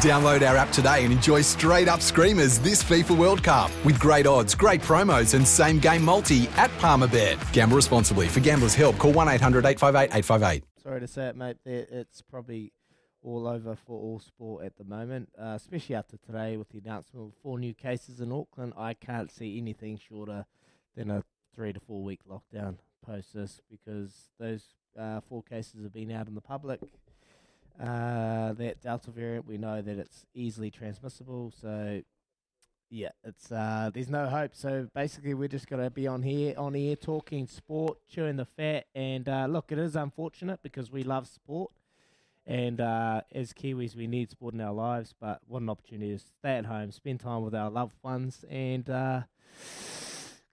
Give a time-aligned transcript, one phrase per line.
[0.00, 4.26] Download our app today and enjoy straight up screamers this FIFA World Cup with great
[4.26, 7.52] odds, great promos, and same game multi at Palmerbet.
[7.52, 8.26] Gamble responsibly.
[8.26, 10.64] For gamblers' help, call 1 800 858 858.
[10.82, 11.56] Sorry to say it, mate.
[11.64, 12.72] It's probably
[13.22, 17.28] all over for all sport at the moment, uh, especially after today with the announcement
[17.28, 18.72] of four new cases in Auckland.
[18.76, 20.46] I can't see anything shorter
[20.96, 21.22] than a
[21.54, 24.64] three to four week lockdown post this because those
[24.98, 26.80] uh, four cases have been out in the public.
[27.80, 31.52] Uh, that Delta variant, we know that it's easily transmissible.
[31.60, 32.00] So,
[32.88, 34.52] yeah, it's uh, there's no hope.
[34.54, 38.86] So basically, we're just gonna be on here, on here, talking sport, chewing the fat.
[38.94, 41.72] And uh, look, it is unfortunate because we love sport,
[42.46, 45.14] and uh, as Kiwis, we need sport in our lives.
[45.20, 48.88] But what an opportunity to stay at home, spend time with our loved ones, and
[48.88, 49.22] uh,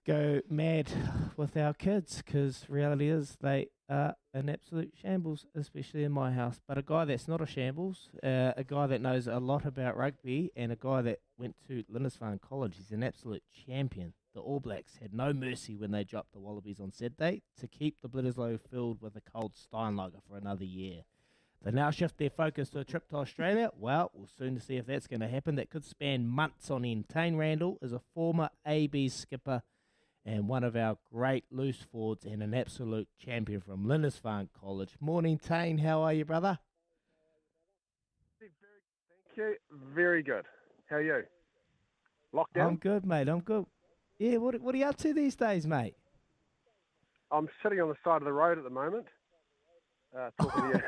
[0.06, 0.90] go mad
[1.36, 2.22] with our kids.
[2.24, 6.60] Because reality is they are an absolute shambles, especially in my house.
[6.66, 9.96] But a guy that's not a shambles, uh, a guy that knows a lot about
[9.96, 12.76] rugby, and a guy that went to Lindisfarne College.
[12.76, 14.14] He's an absolute champion.
[14.34, 18.00] The All Blacks had no mercy when they dropped the Wallabies on Saturday to keep
[18.00, 21.02] the Bledisloe filled with a cold Steinlager for another year.
[21.62, 23.70] They now shift their focus to a trip to Australia.
[23.78, 25.54] Well, we'll soon see if that's going to happen.
[25.54, 27.08] That could span months on end.
[27.08, 29.62] Taine Randell is a former AB skipper
[30.24, 34.96] and one of our great loose forwards and an absolute champion from Lindisfarne College.
[35.00, 35.78] Morning, Taine.
[35.78, 36.58] How are you, brother?
[38.40, 38.52] Thank
[39.36, 39.54] you.
[39.94, 40.44] Very good.
[40.88, 41.22] How are you?
[42.34, 42.66] Lockdown?
[42.66, 43.28] I'm good, mate.
[43.28, 43.66] I'm good.
[44.18, 45.94] Yeah, what, what are you up to these days, mate?
[47.30, 49.06] I'm sitting on the side of the road at the moment.
[50.16, 50.82] Uh, talking to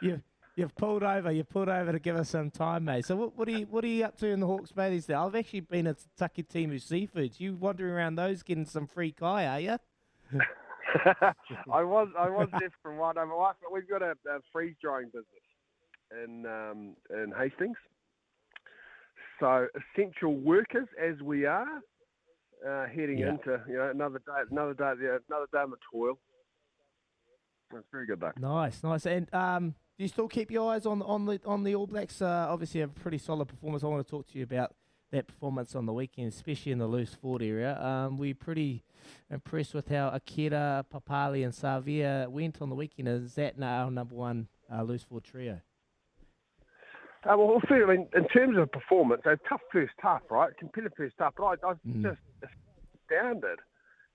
[0.00, 0.08] you.
[0.08, 0.22] you
[0.54, 1.32] You've pulled over.
[1.32, 3.06] You've pulled over to give us some time, mate.
[3.06, 5.06] So what, what are you what are you up to in the Hawke's Bay these
[5.06, 5.16] days?
[5.16, 7.40] I've actually been at Takitimu Seafoods.
[7.40, 9.78] You wandering around those getting some free kai, are you?
[11.72, 13.14] I was I was there for one.
[13.16, 15.24] My wife, we've got a, a freeze drying business
[16.22, 17.76] in um, in Hastings.
[19.40, 21.80] So essential workers, as we are,
[22.68, 23.30] uh, heading yeah.
[23.30, 24.92] into you know another day, another day,
[25.28, 26.18] another day in the toil.
[27.72, 28.32] That's very good though.
[28.38, 29.06] Nice, nice.
[29.06, 32.20] And um, do you still keep your eyes on on the on the All Blacks?
[32.20, 33.84] Uh, obviously, a pretty solid performance.
[33.84, 34.74] I want to talk to you about
[35.12, 37.80] that performance on the weekend, especially in the loose forward area.
[37.80, 38.82] Um, we pretty
[39.30, 43.06] impressed with how Akira, Papali'i, and Savea went on the weekend.
[43.06, 45.60] Is that now our number one uh, loose forward trio?
[47.22, 50.50] Uh, well, I mean, in terms of performance, a tough first half, right?
[50.58, 52.02] Competitive first half, but I, I was mm.
[52.02, 53.60] just astounded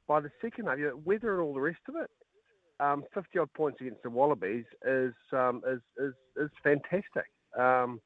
[0.06, 0.80] by the second half.
[0.80, 2.10] You know, weather and all the rest of it
[2.80, 7.26] um, 50 odd points against the Wallabies is um, is, is, is fantastic.
[7.58, 8.00] Um,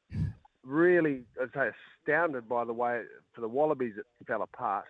[0.63, 1.71] really, I'd say
[2.01, 3.01] astounded by the way
[3.33, 4.85] for the Wallabies it fell apart,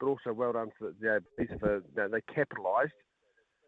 [0.00, 2.92] but also well done for the Wallabies for you know, they capitalised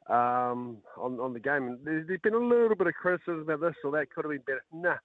[0.09, 1.69] um, on on the game.
[1.69, 4.33] And there's, there's been a little bit of criticism about this or that could have
[4.33, 4.65] been better.
[4.73, 4.97] Nah,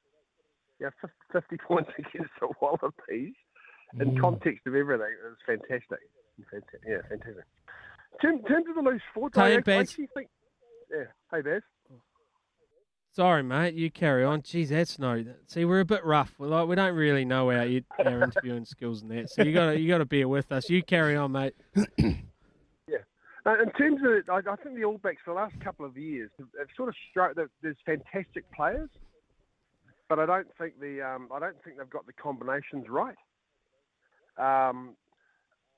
[0.80, 0.90] yeah,
[1.32, 3.34] 50 points against the Wallabies
[4.00, 4.22] in mm.
[4.22, 6.00] context of everything is fantastic.
[6.50, 6.82] fantastic.
[6.88, 7.46] Yeah, fantastic.
[8.24, 10.30] In terms of the loose forward, I actually think
[10.94, 11.04] yeah.
[11.32, 11.62] Hey, Bev.
[13.16, 13.76] Sorry, mate.
[13.76, 14.42] You carry on.
[14.42, 15.24] Jeez, that's no.
[15.46, 16.34] See, we're a bit rough.
[16.40, 17.68] We're like we don't really know our
[18.06, 19.30] our interviewing skills and that.
[19.30, 20.68] So you got to you got to bear with us.
[20.68, 21.56] You carry on, mate.
[21.98, 22.98] yeah.
[23.46, 25.96] Uh, in terms of, I, I, think the All Blacks for the last couple of
[25.96, 28.90] years have, have sort of struck that there's fantastic players,
[30.10, 33.16] but I don't think the um, I don't think they've got the combinations right.
[34.38, 34.96] Um,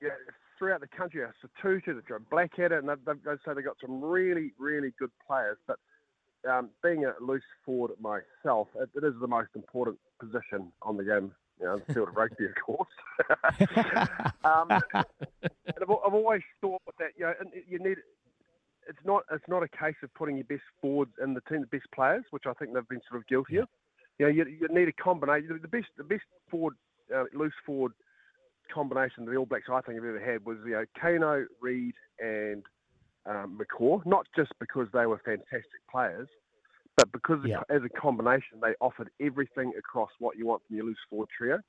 [0.01, 0.09] yeah,
[0.57, 1.21] throughout the country.
[1.41, 5.11] So Tutu, they've got Blackadder, and they've, they've, so they've got some really, really good
[5.25, 5.57] players.
[5.67, 5.77] But
[6.49, 11.03] um, being a loose forward myself, it, it is the most important position on the
[11.03, 11.31] game.
[11.59, 12.89] You know, the field of rugby, of course.
[14.43, 14.81] um, and
[15.81, 17.33] I've, I've, always thought that you know
[17.67, 17.97] you need.
[18.89, 19.23] It's not.
[19.31, 22.25] It's not a case of putting your best forwards in the team, the best players,
[22.31, 23.69] which I think they've been sort of guilty of.
[24.19, 25.57] You know, you, you need a combination.
[25.61, 26.75] The best, the best forward,
[27.13, 27.93] uh, loose forward
[28.73, 31.93] combination that the All Blacks I think have ever had was you know Kaino, Read,
[32.19, 32.63] and
[33.25, 34.05] um, McCaw.
[34.05, 36.27] Not just because they were fantastic players,
[36.97, 37.61] but because yeah.
[37.69, 41.59] as a combination they offered everything across what you want from your loose forward trio.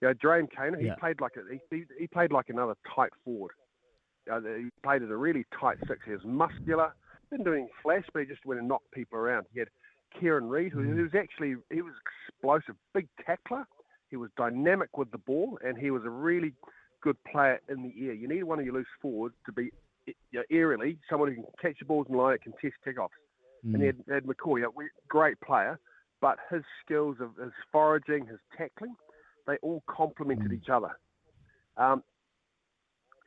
[0.00, 0.94] You know, Jerome Kaino, he yeah.
[0.96, 3.52] played like a he, he played like another tight forward.
[4.30, 6.00] Uh, he played as a really tight six.
[6.04, 6.92] He was muscular,
[7.30, 9.46] didn't do anything flash, but he just went and knocked people around.
[9.52, 9.68] He had
[10.18, 10.96] Kieran Read, who, mm.
[10.96, 11.94] who was actually he was
[12.28, 13.66] explosive, big tackler.
[14.10, 16.52] He was dynamic with the ball, and he was a really
[17.02, 18.12] good player in the air.
[18.12, 19.70] You need one of your loose forwards to be
[20.06, 23.08] you know, aerially, someone who can catch the balls in line at contest kickoffs.
[23.66, 23.74] Mm.
[23.74, 24.70] And he had, McCaw, a
[25.08, 25.78] great player,
[26.20, 28.94] but his skills of his foraging, his tackling,
[29.46, 30.54] they all complemented mm.
[30.54, 30.96] each other.
[31.76, 32.02] Um,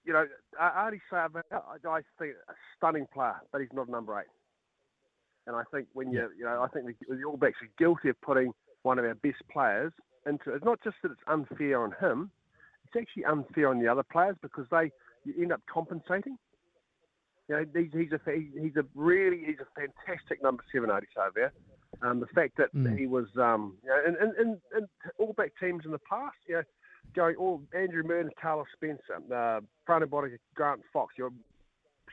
[0.06, 0.26] you know,
[0.60, 4.28] Ardie Savea, I think a stunning player, but he's not a number eight.
[5.46, 8.10] And I think when you, you know, I think the, the All Blacks are guilty
[8.10, 8.52] of putting
[8.84, 9.92] one of our best players
[10.26, 10.54] into.
[10.54, 12.32] It's not just that it's unfair on him;
[12.86, 14.92] it's actually unfair on the other players because they
[15.26, 16.38] you end up compensating.
[17.48, 18.20] You know, he's, he's a
[18.60, 21.50] he's a really he's a fantastic number seven, Savea.
[22.02, 22.98] Um, the fact that mm.
[22.98, 24.88] he was, um, you know, in, in, in,
[25.18, 26.62] all back teams in the past, you know,
[27.16, 31.32] going all Andrew Mehrtens, Carlos Spencer, uh, Frano Botica, Grant Fox, you know,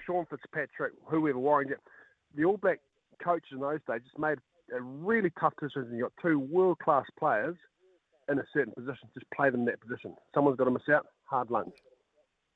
[0.04, 1.74] Sean Fitzpatrick, whoever, Warren,
[2.34, 2.80] the All Black
[3.22, 4.38] coaches in those days just made
[4.74, 5.94] a really tough decision.
[5.94, 7.56] You got two world class players
[8.28, 10.14] in a certain position, just play them in that position.
[10.34, 11.74] Someone's got to miss out, hard lunch.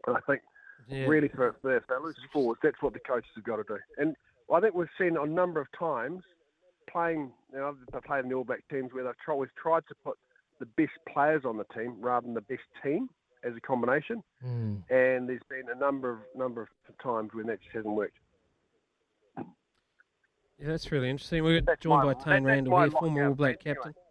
[0.06, 0.40] And I think
[0.88, 1.06] yeah.
[1.06, 3.78] really for, for, for loose forwards, that's what the coaches have got to do.
[3.98, 4.16] And
[4.52, 6.22] I think we've seen a number of times
[6.90, 9.94] playing, you know, I've played in the All Black teams where they've always tried to
[10.04, 10.18] put
[10.58, 13.08] the best players on the team rather than the best team
[13.44, 14.22] as a combination.
[14.44, 14.82] Mm.
[14.90, 16.68] And there's been a number of number of
[17.02, 18.18] times when that just hasn't worked.
[19.36, 21.42] Yeah, that's really interesting.
[21.42, 23.94] We're that's joined my, by Taine Randell here, former All Black captain.
[23.94, 24.09] Anyway.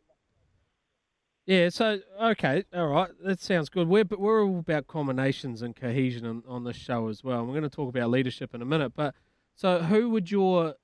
[1.49, 3.87] Yeah, so okay, all right, that sounds good.
[3.87, 7.39] We're we're all about combinations and cohesion on, on this show as well.
[7.39, 8.93] And we're going to talk about leadership in a minute.
[8.95, 9.15] But
[9.55, 10.75] so, who would your,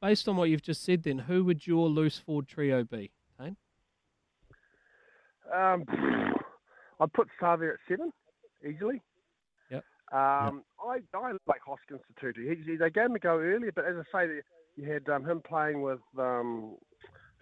[0.00, 3.58] based on what you've just said, then who would your loose forward trio be, Taine?
[5.54, 5.84] Um,
[7.00, 8.10] I'd put Savea at seven
[8.66, 9.02] easily.
[9.70, 9.84] Yep.
[10.10, 11.02] Um, yep.
[11.14, 12.64] I I like Hoskins Sotutu.
[12.64, 14.40] He, they gave him a go earlier, but as I say,
[14.76, 16.76] you had um, him playing with um,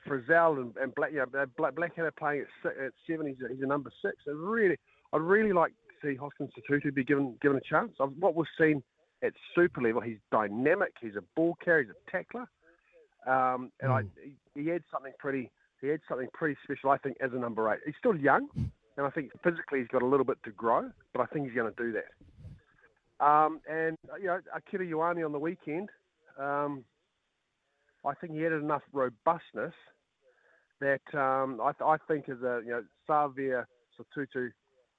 [0.06, 3.26] Frizell and, and Black, you know, Black, Blackadder playing at, six, at seven.
[3.26, 4.16] He's a, he's a number six.
[4.26, 4.76] I really,
[5.12, 7.92] I'd really like to see Hoskins Sotutu be given given a chance.
[8.00, 8.82] Of what we've seen
[9.22, 10.94] at super level, he's dynamic.
[11.00, 11.84] He's a ball carrier.
[11.84, 12.48] He's a tackler,
[13.26, 14.02] um, and mm.
[14.02, 14.22] I,
[14.54, 15.50] he, he had something pretty.
[15.80, 17.80] He had something pretty special, I think, as a number eight.
[17.84, 18.48] He's still young,
[18.96, 21.54] and I think physically he's got a little bit to grow, but I think he's
[21.54, 23.24] going to do that.
[23.24, 25.90] Um, and you know, Akira Ioane on the weekend.
[26.38, 26.84] Um,
[28.04, 29.74] I think he had enough robustness
[30.80, 33.64] that um, I, th- I, think as a you know Savea
[33.96, 34.50] Sotutu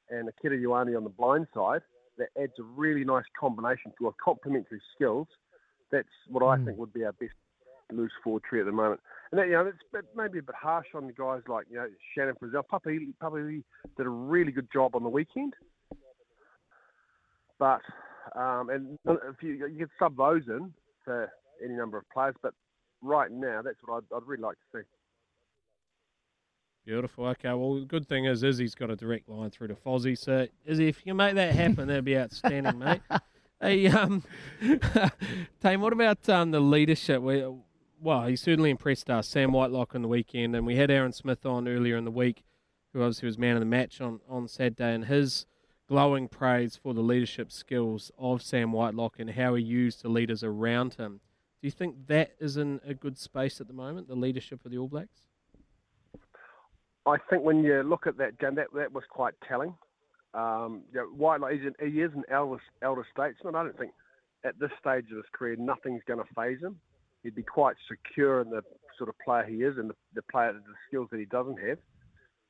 [0.09, 1.81] and Akira Ioane on the blind side,
[2.17, 5.27] that adds a really nice combination to a complementary skills.
[5.91, 6.65] That's what I mm.
[6.65, 7.33] think would be our best
[7.91, 9.01] loose forward tree at the moment.
[9.31, 11.88] And that, you know, it's maybe a bit harsh on the guys like you know
[12.15, 12.63] Shannon Frizell.
[12.71, 13.63] Papi Papi
[13.97, 15.53] did a really good job on the weekend,
[17.59, 17.81] but
[18.35, 20.73] um, and if you you can sub those in
[21.03, 21.29] for
[21.63, 22.53] any number of players, but
[23.03, 24.83] right now, that's what I'd, I'd really like to see.
[26.85, 27.27] Beautiful.
[27.27, 27.53] Okay.
[27.53, 30.17] Well, the good thing is Izzy's got a direct line through to Fozzie.
[30.17, 33.01] So, Izzy, if you can make that happen, that'd be outstanding, mate.
[33.61, 34.23] Hey, um,
[35.61, 37.21] Taine, what about um, the leadership?
[37.21, 37.45] We,
[38.01, 39.29] well, he certainly impressed us.
[39.29, 42.44] Sam Whitelock on the weekend, and we had Aaron Smith on earlier in the week,
[42.91, 45.45] who obviously was man of the match on, on Saturday, and his
[45.88, 50.44] glowing praise for the leadership skills of Sam Whitelock and how he used the leaders
[50.44, 51.21] around him.
[51.63, 54.71] Do you think that is in a good space at the moment, the leadership of
[54.71, 55.21] the All Blacks?
[57.06, 59.74] I think when you look at that game, that, that was quite telling.
[60.33, 63.56] Um, you know, Whitelock, he's an, he is an elder, elder statesman.
[63.56, 63.94] I don't think
[64.44, 66.77] at this stage of his career nothing's going to phase him.
[67.24, 68.62] He'd be quite secure in the
[68.98, 71.77] sort of player he is and the, the player, the skills that he doesn't have.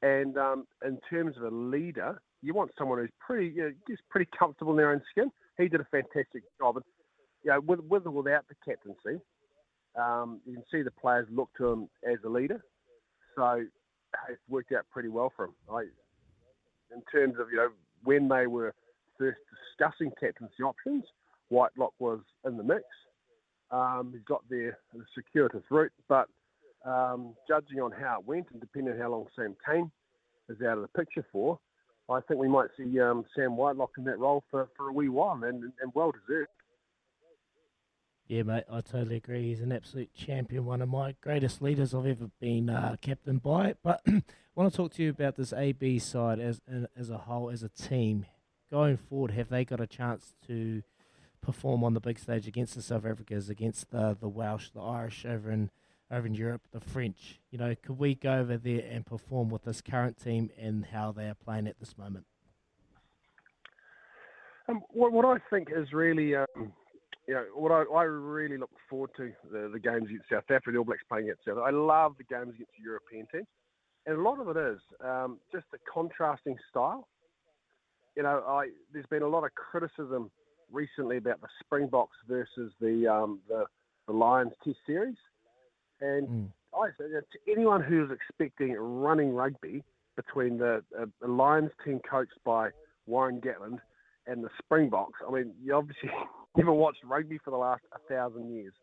[0.01, 4.01] And um, in terms of a leader, you want someone who's pretty, you know, just
[4.10, 5.29] pretty comfortable in their own skin.
[5.60, 6.77] He did a fantastic job.
[6.77, 6.86] And
[7.43, 9.21] you know, with, with or without the captaincy,
[9.95, 12.63] um, you can see the players look to him as a leader.
[13.35, 13.63] So
[14.29, 15.53] it's worked out pretty well for him.
[15.71, 15.81] I,
[16.93, 17.69] in terms of you know
[18.03, 18.73] when they were
[19.17, 19.38] first
[19.77, 21.03] discussing captaincy options,
[21.50, 22.83] Whitelock was in the mix.
[23.71, 26.27] Um, he's got the, the circuitous route, but
[26.85, 29.91] um, judging on how it went and depending on how long Sam Cane
[30.50, 31.59] is out of the picture for,
[32.09, 35.09] I think we might see um, Sam Whitelock in that role for, for a wee
[35.09, 36.50] while and, and well deserved.
[38.33, 39.49] Yeah, mate, I totally agree.
[39.49, 43.75] He's an absolute champion, one of my greatest leaders I've ever been uh, captain by.
[43.83, 44.23] But I
[44.55, 46.59] want to talk to you about this AB side as
[46.97, 48.25] as a whole, as a team.
[48.71, 50.81] Going forward, have they got a chance to
[51.41, 55.27] perform on the big stage against the South Africans, against the the Welsh, the Irish
[55.27, 55.69] over in
[56.09, 57.39] over in Europe, the French?
[57.51, 61.11] You know, could we go over there and perform with this current team and how
[61.11, 62.25] they are playing at this moment?
[64.67, 66.73] Um, what, what I think is really um,
[67.27, 70.72] you know, what I, I really look forward to the, the games against South Africa,
[70.72, 71.58] the All Blacks playing against South.
[71.58, 73.48] I love the games against European teams,
[74.06, 77.08] and a lot of it is um, just the contrasting style.
[78.15, 80.30] You know, I, there's been a lot of criticism
[80.72, 83.65] recently about the Springboks versus the um, the,
[84.08, 85.18] the Lions Test series,
[86.01, 86.48] and Mm.
[86.75, 89.84] I to anyone who is expecting running rugby
[90.15, 92.70] between the, uh, the Lions team coached by
[93.06, 93.80] Warren Gatland
[94.27, 96.10] and the Springboks, I mean, you obviously
[96.58, 98.74] never watched rugby for the last a thousand years.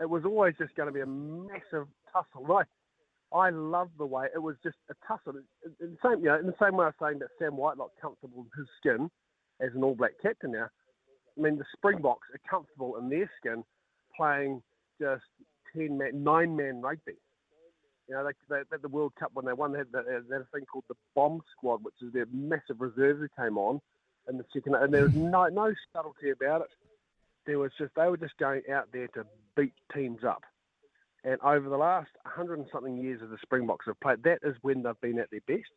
[0.00, 2.44] It was always just going to be a massive tussle.
[2.46, 2.66] Right?
[3.32, 5.40] I love the way it was just a tussle.
[5.80, 7.92] In the same, you know, in the same way I was saying that Sam Whitelock
[8.00, 9.08] comfortable in his skin
[9.60, 10.66] as an All Black captain now.
[11.38, 13.62] I mean, the Springboks are comfortable in their skin
[14.16, 14.60] playing
[15.00, 15.22] just
[15.72, 17.14] ten man, nine man rugby.
[18.08, 20.48] You know, they, they, the World Cup when they won, they had, they had a
[20.52, 23.80] thing called the Bomb Squad, which is their massive reserves who came on
[24.28, 26.68] in the second, and there was no no subtlety about it.
[27.46, 29.24] There was just they were just going out there to
[29.56, 30.42] beat teams up.
[31.24, 34.56] And over the last hundred and something years of the Springboks have played, that is
[34.62, 35.70] when they've been at their best.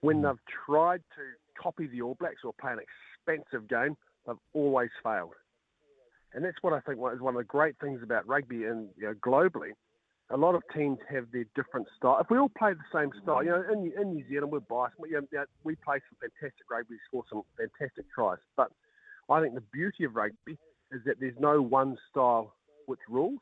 [0.00, 0.22] When hmm.
[0.24, 3.96] they've tried to copy the All Blacks or play an expensive game,
[4.26, 5.34] they've always failed.
[6.34, 9.06] And that's what I think is one of the great things about rugby and you
[9.06, 9.72] know, globally.
[10.32, 12.18] A lot of teams have their different style.
[12.18, 14.98] If we all play the same style, you know, in, in New Zealand we're biased.
[14.98, 18.38] We, you know, we play some fantastic rugby, score some fantastic tries.
[18.56, 18.72] But
[19.28, 20.58] I think the beauty of rugby
[20.90, 22.54] is that there's no one style
[22.86, 23.40] which rules.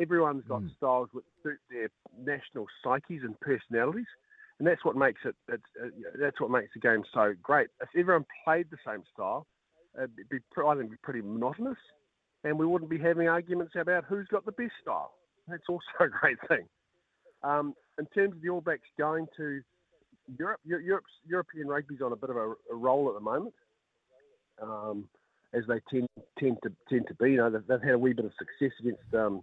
[0.00, 4.06] Everyone's got styles which suit their national psyches and personalities,
[4.58, 5.36] and that's what makes it.
[5.48, 5.88] It's, uh,
[6.20, 7.68] that's what makes the game so great.
[7.80, 9.46] If everyone played the same style,
[9.96, 11.78] it'd be, I think, it'd be pretty monotonous,
[12.42, 15.12] and we wouldn't be having arguments about who's got the best style.
[15.48, 16.66] That's also a great thing.
[17.42, 19.60] Um, in terms of the All Blacks going to
[20.38, 23.54] Europe, Europe's, European rugby's on a bit of a, a roll at the moment,
[24.62, 25.06] um,
[25.52, 26.08] as they tend
[26.38, 27.32] tend to tend to be.
[27.32, 29.42] You know, they've, they've had a wee bit of success against um,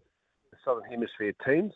[0.50, 1.74] the Southern Hemisphere teams.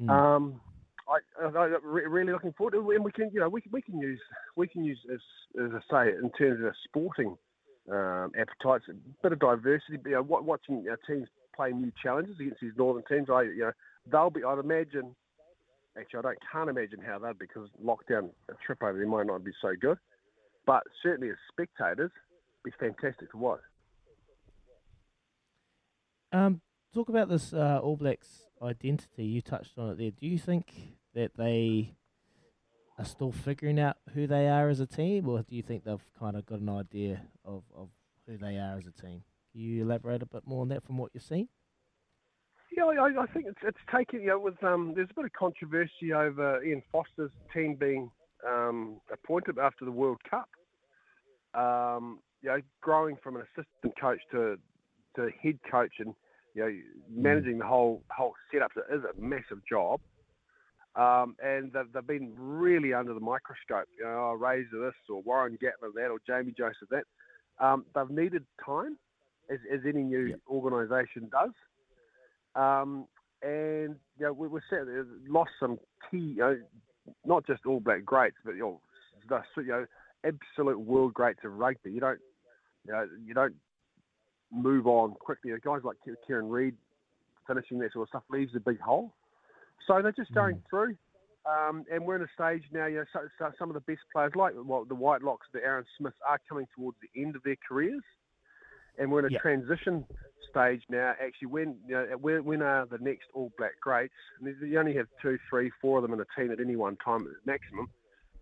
[0.00, 0.10] Mm.
[0.10, 0.60] Um,
[1.08, 2.96] I, I, I'm really looking forward to, it.
[2.96, 4.20] and we can, you know, we, can- we can use
[4.56, 5.20] we can use as
[5.64, 7.36] as I say in terms of sporting
[7.90, 9.98] um, appetites, a bit of diversity.
[10.04, 13.72] You know, watching our teams play new challenges against these northern teams, I you know
[14.10, 14.44] they'll be.
[14.44, 15.14] I'd imagine.
[15.98, 19.42] Actually, I don't can't imagine how they'd because lockdown a trip over there might not
[19.42, 19.98] be so good.
[20.64, 22.12] But certainly as spectators,
[22.64, 23.60] be fantastic to watch.
[26.30, 26.60] Um,
[26.94, 29.24] talk about this uh, All Blacks identity.
[29.24, 30.10] You touched on it there.
[30.10, 30.72] Do you think
[31.14, 31.96] that they
[32.98, 36.04] are still figuring out who they are as a team, or do you think they've
[36.18, 37.88] kind of got an idea of, of
[38.26, 39.22] who they are as a team?
[39.52, 41.48] Can you elaborate a bit more on that from what you've seen?
[42.76, 44.20] Yeah, I, I think it's it's taken.
[44.20, 48.10] You know, with um, there's a bit of controversy over Ian Foster's team being
[48.46, 50.48] um, appointed after the World Cup.
[51.54, 54.58] Um, you know, growing from an assistant coach to
[55.16, 56.14] to head coach and
[56.54, 56.72] you know
[57.10, 60.00] managing the whole whole setup is a massive job.
[60.94, 63.86] Um, and they've, they've been really under the microscope.
[63.96, 67.04] You know, oh, Razor this or Warren Gatland that or Jamie Joseph that.
[67.60, 68.98] Um, they've needed time,
[69.50, 71.52] as, as any new organisation does.
[72.54, 73.06] Um,
[73.42, 74.80] and you know, we, we're set,
[75.28, 75.78] lost some
[76.10, 76.56] key, you know,
[77.24, 78.80] not just All Black greats, but you know,
[79.28, 79.86] the, you know,
[80.24, 81.92] absolute world greats of rugby.
[81.92, 82.18] You don't,
[82.86, 83.54] you know, you don't
[84.52, 85.52] move on quickly.
[85.62, 86.74] Guys like Kieran Read
[87.46, 89.14] finishing that sort of stuff leaves a big hole.
[89.86, 90.96] So they're just going through.
[91.46, 94.02] Um, and we're in a stage now, you know, so, so some of the best
[94.12, 97.56] players, like well, the Whitelocks, the Aaron Smiths, are coming towards the end of their
[97.66, 98.02] careers.
[98.98, 99.38] And we're in a Yeah.
[99.38, 100.04] transition
[100.50, 101.14] stage now.
[101.20, 104.14] Actually, when you know, when, when are the next All Black greats?
[104.40, 106.96] And you only have two, three, four of them in a team at any one
[106.96, 107.88] time at maximum.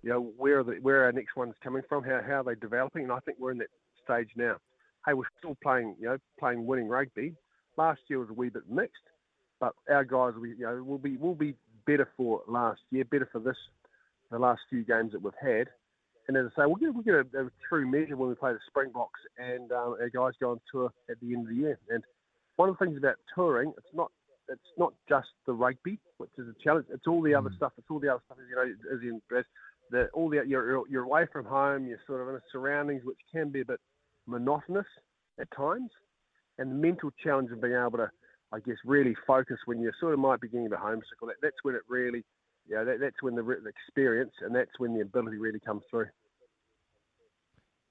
[0.03, 2.05] You know, where are the where are our next ones coming from?
[2.05, 3.05] How how are they developing?
[3.05, 3.71] And I think we're in that
[4.05, 4.57] stage now.
[5.05, 7.35] Hey, we're still playing, you know, playing winning rugby.
[7.77, 9.03] Last year was a wee bit mixed,
[9.61, 11.55] but our guys, will be, you know, will be will be
[11.87, 13.57] better for last year, better for this,
[14.31, 15.69] the last few games that we've had.
[16.29, 18.53] And as I say, we'll get, we'll get a, a true measure when we play
[18.53, 21.79] the Springboks and um, our guys go on tour at the end of the year.
[21.89, 22.03] And
[22.57, 24.11] one of the things about touring, it's not
[24.49, 26.87] it's not just the rugby, which is a challenge.
[26.91, 27.73] It's all the other stuff.
[27.79, 28.39] It's all the other stuff.
[28.49, 29.21] You know, as in
[29.91, 31.87] the all the you're you're away from home.
[31.87, 33.81] You're sort of in a surroundings which can be a bit
[34.27, 34.87] monotonous
[35.41, 35.91] at times,
[36.59, 38.11] and the mental challenge of being able to,
[38.53, 41.23] I guess, really focus when you sort of might be getting a bit homesick.
[41.23, 42.25] Or that, that's when it really,
[42.75, 46.07] know, that, that's when the, the experience and that's when the ability really comes through.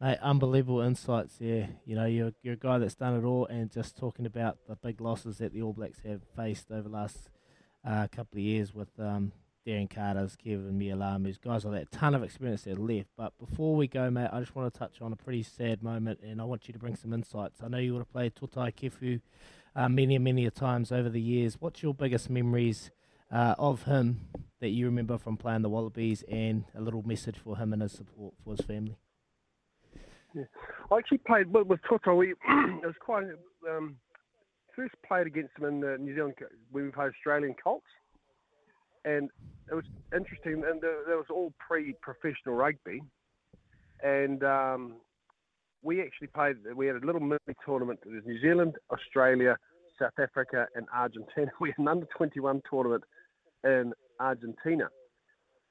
[0.01, 1.69] Mate, unbelievable insights there.
[1.85, 4.75] You know, you're you're a guy that's done it all, and just talking about the
[4.75, 7.29] big losses that the All Blacks have faced over the last
[7.87, 9.31] uh, couple of years with um,
[9.65, 11.91] Darren Carter's, Keven Mealamu's, guys like that.
[11.91, 13.07] Ton of experience there left.
[13.15, 16.19] But before we go, mate, I just want to touch on a pretty sad moment,
[16.21, 17.63] and I want you to bring some insights.
[17.63, 19.21] I know you would have played Toutai Kefu
[19.75, 21.55] uh, many, many a times over the years.
[21.59, 22.91] What's your biggest memories
[23.31, 24.21] uh, of him
[24.61, 27.91] that you remember from playing the Wallabies, and a little message for him and his
[27.91, 28.97] support for his family?
[30.33, 30.43] Yeah.
[30.91, 32.15] I actually played with, with Toto.
[32.15, 33.25] We, it was quite
[33.69, 33.97] um,
[34.75, 36.35] first played against him in the New Zealand
[36.71, 37.85] when we played Australian Colts,
[39.03, 39.29] and
[39.69, 40.63] it was interesting.
[40.65, 43.01] And there was all pre-professional rugby,
[44.03, 44.95] and um,
[45.81, 46.57] we actually played.
[46.75, 47.99] We had a little mini tournament.
[48.05, 49.57] It was New Zealand, Australia,
[49.99, 51.51] South Africa, and Argentina.
[51.59, 53.03] We had an under 21 tournament
[53.63, 54.89] in Argentina,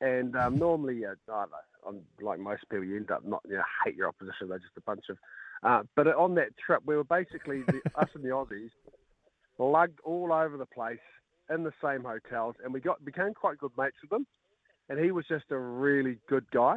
[0.01, 1.47] and um, normally, uh, know,
[2.21, 4.49] like most people, you end up not you know hate your opposition.
[4.49, 5.17] They're just a bunch of.
[5.63, 8.71] Uh, but on that trip, we were basically the, us and the Aussies
[9.59, 10.99] lugged all over the place
[11.51, 14.27] in the same hotels, and we got became quite good mates with them.
[14.89, 16.77] And he was just a really good guy.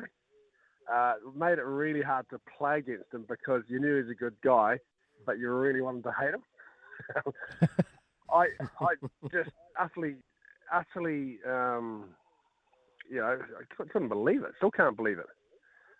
[0.91, 4.15] Uh, made it really hard to play against him because you knew he was a
[4.15, 4.77] good guy,
[5.25, 6.41] but you really wanted to hate him.
[8.31, 8.47] I
[8.79, 8.93] I
[9.31, 9.49] just
[9.79, 10.15] utterly
[10.73, 12.05] utterly um,
[13.09, 14.51] you know I couldn't believe it.
[14.57, 15.25] Still can't believe it.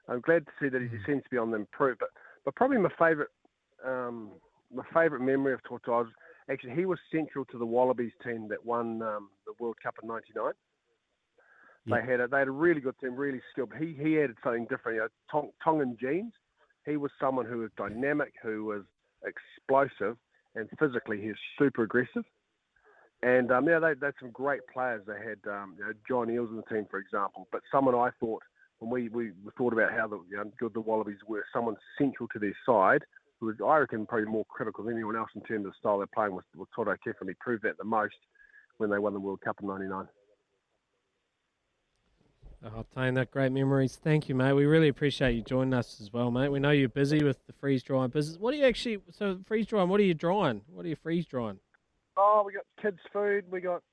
[0.10, 1.98] I'm glad to see that he seems to be on the improve.
[2.00, 2.10] But
[2.46, 3.30] but probably my favourite
[3.86, 4.32] um,
[4.74, 6.12] my favourite memory of Tortoise
[6.50, 10.08] Actually, he was central to the Wallabies team that won um, the World Cup in
[10.08, 10.54] '99.
[11.86, 13.72] They had a, they had a really good team, really skilled.
[13.80, 14.96] He he added something different.
[14.96, 16.34] You know, Tong, Tongan genes.
[16.86, 18.84] He was someone who was dynamic, who was
[19.26, 20.18] explosive,
[20.58, 22.24] and physically he's super aggressive.
[23.24, 25.02] And um, yeah, they, they had some great players.
[25.08, 27.48] They had um, you know, John Eales in the team, for example.
[27.52, 28.44] But someone I thought
[28.80, 32.28] when we, we thought about how the, you know, good the Wallabies were, someone central
[32.30, 33.02] to their side
[33.40, 35.98] who was, I reckon, probably more critical than anyone else in terms of the style
[35.98, 38.16] they're playing with, with Toto Definitely proved that the most
[38.78, 40.06] when they won the World Cup in '99.
[42.66, 44.00] Oh, Taine, that great memories.
[44.02, 44.54] Thank you, mate.
[44.54, 46.50] We really appreciate you joining us as well, mate.
[46.50, 48.38] We know you're busy with the freeze drying business.
[48.40, 49.00] What are you actually?
[49.12, 49.90] So freeze drying.
[49.90, 50.62] What are you drying?
[50.74, 51.60] What are you freeze drying?
[52.18, 53.46] Oh, we got kids' food.
[53.52, 53.84] We got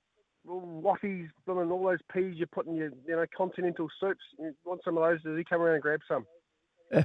[0.47, 4.25] waffles, and all those peas you put in your, you know, continental soups.
[4.39, 5.23] You want some of those?
[5.23, 6.27] Does he come around and grab some?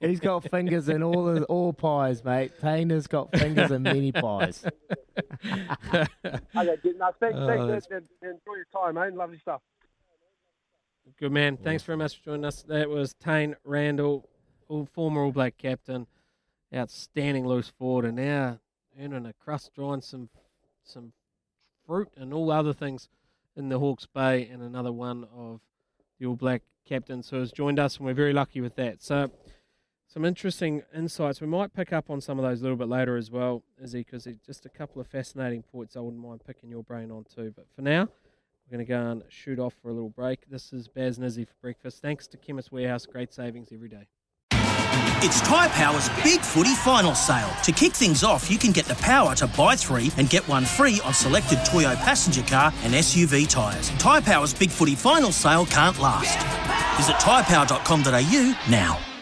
[0.00, 2.52] He's got fingers in all the all pies, mate.
[2.60, 4.64] Taina's got fingers in many pies.
[5.44, 6.06] okay,
[6.54, 7.86] no, thanks, oh, thanks,
[8.22, 9.12] enjoy your time, mate.
[9.12, 9.60] Lovely stuff.
[11.18, 11.58] Good man.
[11.58, 12.62] Thanks very much for joining us.
[12.62, 14.26] That was Taine Randell,
[14.92, 16.06] former All Black captain,
[16.74, 18.58] outstanding loose forward, and now
[18.98, 20.30] earning a crust, drawing some
[20.82, 21.12] some
[21.86, 23.10] fruit and all other things
[23.54, 25.60] in the Hawke's Bay, and another one of
[26.18, 29.02] the All Black captains who has joined us, and we're very lucky with that.
[29.02, 29.30] So,
[30.06, 31.40] some interesting insights.
[31.40, 34.00] We might pick up on some of those a little bit later as well, Izzy,
[34.04, 37.52] because just a couple of fascinating points I wouldn't mind picking your brain on too.
[37.54, 38.08] But for now,
[38.66, 40.48] we're going to go and shoot off for a little break.
[40.48, 42.00] This is Baz and Izzy for breakfast.
[42.00, 43.06] Thanks to Chemist Warehouse.
[43.06, 44.06] Great savings every day.
[45.26, 47.50] It's Tyre Power's Big Footy Final Sale.
[47.64, 50.64] To kick things off, you can get the power to buy three and get one
[50.64, 53.88] free on selected Toyo passenger car and SUV tyres.
[53.98, 56.38] Tyre Power's Big Footy Final Sale can't last.
[56.98, 59.13] Visit tyrepower.com.au now.